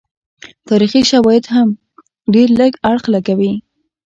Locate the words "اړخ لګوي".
2.91-3.53